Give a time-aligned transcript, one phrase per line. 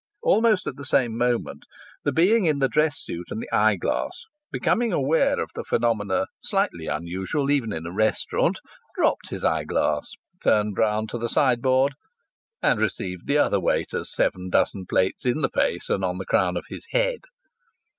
[0.23, 1.65] Almost at the same moment
[2.03, 7.51] the being in the dress suit and the eyeglass, becoming aware of phenomena slightly unusual
[7.51, 8.57] even in a restaurant,
[8.97, 11.93] dropped his eyeglass, turned round to the sideboard
[12.63, 16.57] and received the other waiter's seven dozen plates in the face and on the crown
[16.57, 17.19] of his head.